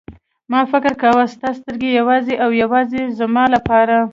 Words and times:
ما 0.51 0.59
فکر 0.71 0.93
کاوه 1.01 1.25
ستا 1.33 1.49
سترګې 1.59 1.89
یوازې 1.99 2.33
او 2.43 2.49
یوازې 2.61 3.01
زما 3.19 3.43
لپاره. 3.55 3.97